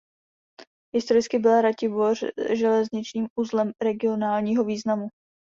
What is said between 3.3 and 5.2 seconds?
uzlem regionálního významu.